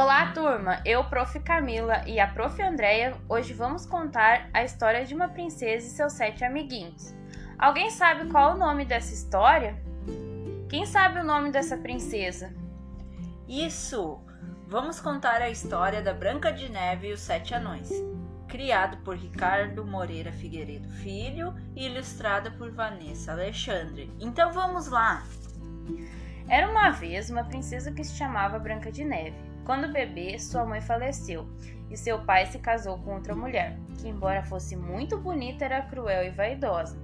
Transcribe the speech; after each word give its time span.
Olá, 0.00 0.30
turma! 0.30 0.80
Eu, 0.84 1.02
Prof. 1.02 1.40
Camila 1.40 2.04
e 2.06 2.20
a 2.20 2.28
Prof. 2.28 2.62
Andréia, 2.62 3.16
hoje 3.28 3.52
vamos 3.52 3.84
contar 3.84 4.48
a 4.54 4.62
história 4.62 5.04
de 5.04 5.12
uma 5.12 5.26
princesa 5.26 5.88
e 5.88 5.90
seus 5.90 6.12
sete 6.12 6.44
amiguinhos. 6.44 7.12
Alguém 7.58 7.90
sabe 7.90 8.30
qual 8.30 8.54
o 8.54 8.56
nome 8.56 8.84
dessa 8.84 9.12
história? 9.12 9.76
Quem 10.70 10.86
sabe 10.86 11.18
o 11.18 11.24
nome 11.24 11.50
dessa 11.50 11.76
princesa? 11.76 12.54
Isso! 13.48 14.20
Vamos 14.68 15.00
contar 15.00 15.42
a 15.42 15.50
história 15.50 16.00
da 16.00 16.14
Branca 16.14 16.52
de 16.52 16.70
Neve 16.70 17.08
e 17.08 17.12
os 17.12 17.20
Sete 17.20 17.52
Anões, 17.52 17.90
criado 18.46 18.98
por 18.98 19.16
Ricardo 19.16 19.84
Moreira 19.84 20.30
Figueiredo 20.30 20.88
Filho 20.90 21.52
e 21.74 21.86
ilustrada 21.86 22.52
por 22.52 22.70
Vanessa 22.70 23.32
Alexandre. 23.32 24.14
Então 24.20 24.52
vamos 24.52 24.86
lá! 24.86 25.24
Era 26.48 26.70
uma 26.70 26.90
vez 26.90 27.30
uma 27.30 27.42
princesa 27.42 27.90
que 27.90 28.04
se 28.04 28.14
chamava 28.14 28.60
Branca 28.60 28.92
de 28.92 29.04
Neve. 29.04 29.48
Quando 29.68 29.92
bebê, 29.92 30.38
sua 30.38 30.64
mãe 30.64 30.80
faleceu 30.80 31.46
e 31.90 31.96
seu 31.96 32.24
pai 32.24 32.46
se 32.46 32.58
casou 32.58 32.96
com 33.00 33.16
outra 33.16 33.34
mulher, 33.34 33.76
que, 33.98 34.08
embora 34.08 34.42
fosse 34.42 34.74
muito 34.74 35.18
bonita, 35.18 35.66
era 35.66 35.82
cruel 35.82 36.24
e 36.24 36.30
vaidosa. 36.30 36.98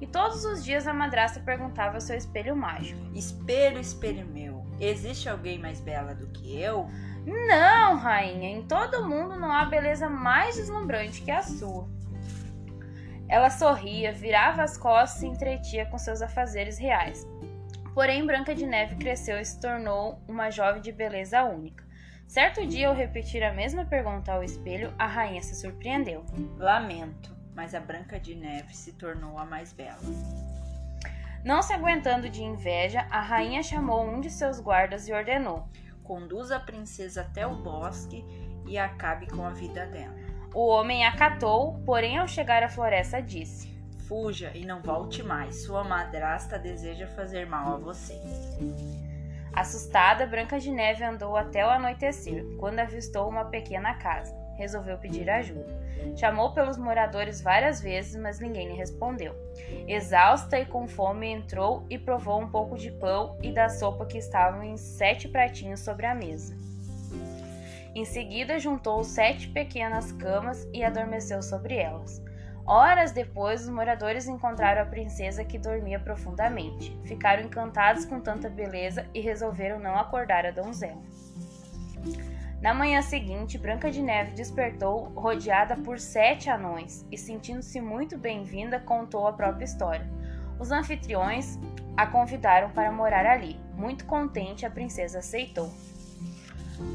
E 0.00 0.06
todos 0.06 0.42
os 0.46 0.64
dias 0.64 0.86
a 0.86 0.94
madrasta 0.94 1.38
perguntava 1.38 1.96
ao 1.96 2.00
seu 2.00 2.16
espelho 2.16 2.56
mágico: 2.56 2.98
Espelho, 3.14 3.78
espelho 3.78 4.26
meu, 4.26 4.64
existe 4.80 5.28
alguém 5.28 5.58
mais 5.58 5.82
bela 5.82 6.14
do 6.14 6.28
que 6.28 6.58
eu? 6.58 6.88
Não, 7.26 7.98
rainha, 7.98 8.56
em 8.56 8.62
todo 8.62 9.06
mundo 9.06 9.38
não 9.38 9.52
há 9.52 9.66
beleza 9.66 10.08
mais 10.08 10.56
deslumbrante 10.56 11.20
que 11.20 11.30
a 11.30 11.42
sua. 11.42 11.86
Ela 13.28 13.50
sorria, 13.50 14.14
virava 14.14 14.62
as 14.62 14.78
costas 14.78 15.20
e 15.20 15.26
entretia 15.26 15.84
com 15.84 15.98
seus 15.98 16.22
afazeres 16.22 16.78
reais. 16.78 17.28
Porém, 17.92 18.24
Branca 18.24 18.54
de 18.54 18.64
Neve 18.64 18.96
cresceu 18.96 19.38
e 19.38 19.44
se 19.44 19.60
tornou 19.60 20.22
uma 20.26 20.50
jovem 20.50 20.80
de 20.80 20.90
beleza 20.90 21.44
única. 21.44 21.86
Certo 22.28 22.66
dia, 22.66 22.88
ao 22.88 22.94
repetir 22.94 23.42
a 23.42 23.54
mesma 23.54 23.86
pergunta 23.86 24.30
ao 24.30 24.44
espelho, 24.44 24.92
a 24.98 25.06
rainha 25.06 25.42
se 25.42 25.56
surpreendeu. 25.56 26.26
Lamento, 26.58 27.34
mas 27.54 27.74
a 27.74 27.80
Branca 27.80 28.20
de 28.20 28.34
Neve 28.34 28.76
se 28.76 28.92
tornou 28.92 29.38
a 29.38 29.46
mais 29.46 29.72
bela. 29.72 29.98
Não 31.42 31.62
se 31.62 31.72
aguentando 31.72 32.28
de 32.28 32.42
inveja, 32.42 33.06
a 33.10 33.22
rainha 33.22 33.62
chamou 33.62 34.06
um 34.06 34.20
de 34.20 34.28
seus 34.28 34.60
guardas 34.60 35.08
e 35.08 35.12
ordenou: 35.12 35.66
Conduza 36.04 36.56
a 36.56 36.60
princesa 36.60 37.22
até 37.22 37.46
o 37.46 37.56
bosque 37.56 38.22
e 38.66 38.76
acabe 38.76 39.26
com 39.26 39.46
a 39.46 39.50
vida 39.50 39.86
dela. 39.86 40.14
O 40.54 40.68
homem 40.68 41.06
acatou, 41.06 41.80
porém, 41.86 42.18
ao 42.18 42.28
chegar 42.28 42.62
à 42.62 42.68
floresta, 42.68 43.22
disse: 43.22 43.74
Fuja 44.06 44.52
e 44.54 44.66
não 44.66 44.82
volte 44.82 45.22
mais. 45.22 45.64
Sua 45.64 45.82
madrasta 45.82 46.58
deseja 46.58 47.06
fazer 47.06 47.46
mal 47.46 47.76
a 47.76 47.78
você. 47.78 48.20
Assustada, 49.58 50.24
Branca 50.24 50.60
de 50.60 50.70
Neve 50.70 51.02
andou 51.02 51.36
até 51.36 51.66
o 51.66 51.68
anoitecer, 51.68 52.44
quando 52.58 52.78
avistou 52.78 53.28
uma 53.28 53.46
pequena 53.46 53.94
casa. 53.94 54.32
Resolveu 54.56 54.96
pedir 54.98 55.28
ajuda. 55.28 55.66
Chamou 56.14 56.52
pelos 56.52 56.78
moradores 56.78 57.40
várias 57.40 57.80
vezes, 57.80 58.14
mas 58.14 58.38
ninguém 58.38 58.68
lhe 58.68 58.76
respondeu. 58.76 59.34
Exausta 59.88 60.60
e 60.60 60.64
com 60.64 60.86
fome, 60.86 61.26
entrou 61.26 61.84
e 61.90 61.98
provou 61.98 62.40
um 62.40 62.48
pouco 62.48 62.78
de 62.78 62.92
pão 62.92 63.36
e 63.42 63.50
da 63.50 63.68
sopa 63.68 64.06
que 64.06 64.18
estavam 64.18 64.62
em 64.62 64.76
sete 64.76 65.26
pratinhos 65.26 65.80
sobre 65.80 66.06
a 66.06 66.14
mesa. 66.14 66.56
Em 67.96 68.04
seguida, 68.04 68.60
juntou 68.60 69.02
sete 69.02 69.48
pequenas 69.48 70.12
camas 70.12 70.68
e 70.72 70.84
adormeceu 70.84 71.42
sobre 71.42 71.74
elas. 71.74 72.22
Horas 72.68 73.12
depois, 73.12 73.62
os 73.62 73.70
moradores 73.70 74.28
encontraram 74.28 74.82
a 74.82 74.84
princesa 74.84 75.42
que 75.42 75.58
dormia 75.58 75.98
profundamente. 75.98 76.94
Ficaram 77.06 77.44
encantados 77.44 78.04
com 78.04 78.20
tanta 78.20 78.50
beleza 78.50 79.06
e 79.14 79.22
resolveram 79.22 79.80
não 79.80 79.96
acordar 79.96 80.44
a 80.44 80.50
donzela. 80.50 81.00
Na 82.60 82.74
manhã 82.74 83.00
seguinte, 83.00 83.56
Branca 83.56 83.90
de 83.90 84.02
Neve 84.02 84.32
despertou 84.32 85.04
rodeada 85.16 85.76
por 85.76 85.98
sete 85.98 86.50
anões 86.50 87.06
e, 87.10 87.16
sentindo-se 87.16 87.80
muito 87.80 88.18
bem-vinda, 88.18 88.78
contou 88.78 89.26
a 89.26 89.32
própria 89.32 89.64
história. 89.64 90.06
Os 90.60 90.70
anfitriões 90.70 91.58
a 91.96 92.06
convidaram 92.06 92.68
para 92.68 92.92
morar 92.92 93.24
ali. 93.24 93.58
Muito 93.72 94.04
contente, 94.04 94.66
a 94.66 94.70
princesa 94.70 95.20
aceitou. 95.20 95.72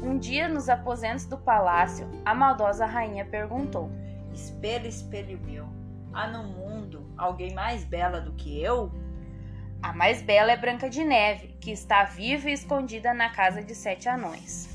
Um 0.04 0.18
dia, 0.18 0.48
nos 0.48 0.68
aposentos 0.68 1.24
do 1.24 1.36
palácio, 1.36 2.08
a 2.24 2.32
maldosa 2.32 2.86
rainha 2.86 3.24
perguntou: 3.24 3.90
Espelho, 4.34 4.88
espelho 4.88 5.40
meu, 5.46 5.66
há 6.12 6.26
no 6.26 6.42
mundo 6.42 7.08
alguém 7.16 7.54
mais 7.54 7.84
bela 7.84 8.20
do 8.20 8.32
que 8.32 8.60
eu? 8.60 8.92
A 9.80 9.92
mais 9.92 10.20
bela 10.20 10.50
é 10.50 10.56
Branca 10.56 10.90
de 10.90 11.04
Neve, 11.04 11.56
que 11.60 11.70
está 11.70 12.04
viva 12.04 12.50
e 12.50 12.52
escondida 12.52 13.14
na 13.14 13.30
casa 13.30 13.62
de 13.62 13.74
sete 13.74 14.08
anões. 14.08 14.68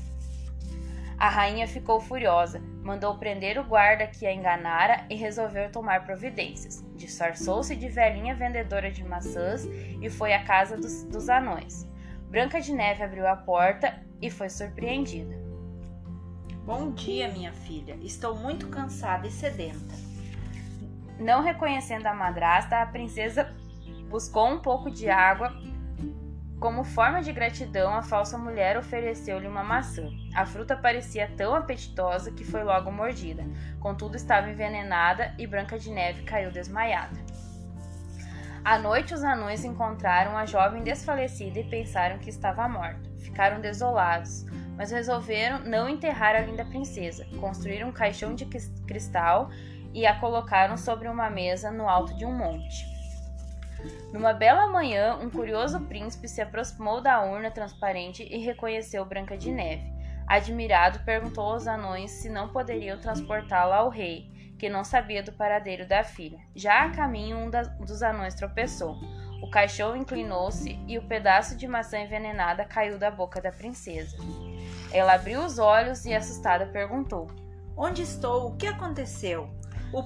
A 1.18 1.28
rainha 1.28 1.68
ficou 1.68 2.00
furiosa, 2.00 2.62
mandou 2.82 3.18
prender 3.18 3.58
o 3.58 3.64
guarda 3.64 4.06
que 4.06 4.26
a 4.26 4.32
enganara 4.32 5.04
e 5.10 5.14
resolveu 5.14 5.70
tomar 5.70 6.06
providências. 6.06 6.82
Disfarçou-se 6.96 7.76
de 7.76 7.88
velhinha 7.88 8.34
vendedora 8.34 8.90
de 8.90 9.04
maçãs 9.04 9.66
e 10.00 10.08
foi 10.08 10.32
à 10.32 10.42
casa 10.42 10.78
dos, 10.78 11.04
dos 11.04 11.28
anões. 11.28 11.86
Branca 12.30 12.58
de 12.60 12.72
Neve 12.72 13.02
abriu 13.02 13.26
a 13.26 13.36
porta 13.36 14.00
e 14.22 14.30
foi 14.30 14.48
surpreendida. 14.48 15.39
Bom 16.64 16.92
dia, 16.92 17.26
minha 17.28 17.52
filha. 17.52 17.96
Estou 18.02 18.36
muito 18.36 18.68
cansada 18.68 19.26
e 19.26 19.30
sedenta. 19.30 19.94
Não 21.18 21.42
reconhecendo 21.42 22.06
a 22.06 22.14
madrasta, 22.14 22.82
a 22.82 22.86
princesa 22.86 23.50
buscou 24.10 24.46
um 24.46 24.60
pouco 24.60 24.90
de 24.90 25.08
água. 25.08 25.54
Como 26.60 26.84
forma 26.84 27.22
de 27.22 27.32
gratidão, 27.32 27.94
a 27.94 28.02
falsa 28.02 28.36
mulher 28.36 28.76
ofereceu-lhe 28.76 29.48
uma 29.48 29.64
maçã. 29.64 30.06
A 30.34 30.44
fruta 30.44 30.76
parecia 30.76 31.32
tão 31.34 31.54
apetitosa 31.54 32.30
que 32.30 32.44
foi 32.44 32.62
logo 32.62 32.92
mordida. 32.92 33.42
Contudo, 33.80 34.16
estava 34.16 34.50
envenenada 34.50 35.34
e 35.38 35.46
Branca 35.46 35.78
de 35.78 35.90
Neve 35.90 36.24
caiu 36.24 36.52
desmaiada. 36.52 37.18
À 38.62 38.78
noite, 38.78 39.14
os 39.14 39.24
anões 39.24 39.64
encontraram 39.64 40.36
a 40.36 40.44
jovem 40.44 40.82
desfalecida 40.82 41.58
e 41.58 41.64
pensaram 41.64 42.18
que 42.18 42.28
estava 42.28 42.68
morta. 42.68 43.08
Ficaram 43.18 43.62
desolados 43.62 44.44
mas 44.80 44.90
resolveram 44.90 45.58
não 45.58 45.90
enterrar 45.90 46.34
a 46.34 46.40
linda 46.40 46.64
princesa. 46.64 47.26
Construíram 47.38 47.90
um 47.90 47.92
caixão 47.92 48.34
de 48.34 48.46
cristal 48.46 49.50
e 49.92 50.06
a 50.06 50.18
colocaram 50.18 50.78
sobre 50.78 51.06
uma 51.06 51.28
mesa 51.28 51.70
no 51.70 51.86
alto 51.86 52.16
de 52.16 52.24
um 52.24 52.32
monte. 52.32 52.86
Numa 54.10 54.32
bela 54.32 54.66
manhã, 54.68 55.18
um 55.20 55.28
curioso 55.28 55.80
príncipe 55.80 56.26
se 56.26 56.40
aproximou 56.40 57.02
da 57.02 57.20
urna 57.20 57.50
transparente 57.50 58.22
e 58.22 58.38
reconheceu 58.38 59.04
Branca 59.04 59.36
de 59.36 59.52
Neve. 59.52 59.84
Admirado, 60.26 61.00
perguntou 61.00 61.44
aos 61.44 61.66
anões 61.66 62.12
se 62.12 62.30
não 62.30 62.48
poderiam 62.48 62.98
transportá-la 62.98 63.76
ao 63.76 63.90
rei, 63.90 64.30
que 64.58 64.70
não 64.70 64.82
sabia 64.82 65.22
do 65.22 65.32
paradeiro 65.32 65.86
da 65.86 66.02
filha. 66.02 66.38
Já 66.56 66.84
a 66.84 66.90
caminho, 66.90 67.36
um 67.36 67.50
dos 67.84 68.02
anões 68.02 68.34
tropeçou. 68.34 68.96
O 69.42 69.50
caixão 69.50 69.94
inclinou-se 69.94 70.78
e 70.88 70.96
o 70.96 71.02
pedaço 71.02 71.54
de 71.54 71.68
maçã 71.68 71.98
envenenada 72.00 72.64
caiu 72.64 72.98
da 72.98 73.10
boca 73.10 73.42
da 73.42 73.52
princesa. 73.52 74.16
Ela 74.92 75.14
abriu 75.14 75.44
os 75.44 75.58
olhos 75.58 76.04
e, 76.04 76.14
assustada, 76.14 76.66
perguntou: 76.66 77.28
Onde 77.76 78.02
estou? 78.02 78.48
O 78.48 78.56
que 78.56 78.66
aconteceu? 78.66 79.48
O, 79.92 80.02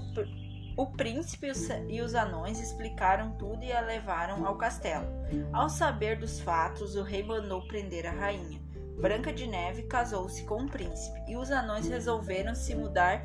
o 0.76 0.86
príncipe 0.86 1.52
e 1.88 2.00
os 2.02 2.14
anões 2.14 2.60
explicaram 2.60 3.32
tudo 3.32 3.64
e 3.64 3.72
a 3.72 3.80
levaram 3.80 4.46
ao 4.46 4.56
castelo. 4.56 5.06
Ao 5.52 5.68
saber 5.68 6.18
dos 6.18 6.40
fatos, 6.40 6.96
o 6.96 7.02
rei 7.02 7.22
mandou 7.22 7.66
prender 7.66 8.06
a 8.06 8.10
rainha. 8.10 8.60
Branca 9.00 9.32
de 9.32 9.46
Neve 9.46 9.82
casou-se 9.84 10.44
com 10.44 10.62
o 10.62 10.70
príncipe 10.70 11.20
e 11.28 11.36
os 11.36 11.50
anões 11.50 11.88
resolveram 11.88 12.54
se 12.54 12.74
mudar 12.74 13.24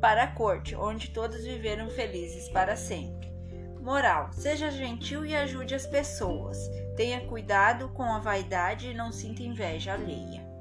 para 0.00 0.24
a 0.24 0.32
corte, 0.32 0.74
onde 0.74 1.10
todos 1.10 1.44
viveram 1.44 1.88
felizes 1.90 2.48
para 2.48 2.76
sempre. 2.76 3.30
Moral: 3.80 4.32
seja 4.32 4.70
gentil 4.70 5.24
e 5.24 5.34
ajude 5.36 5.74
as 5.74 5.86
pessoas. 5.86 6.58
Tenha 6.96 7.26
cuidado 7.26 7.88
com 7.90 8.02
a 8.02 8.18
vaidade 8.18 8.88
e 8.88 8.94
não 8.94 9.12
sinta 9.12 9.42
inveja 9.42 9.92
alheia. 9.92 10.55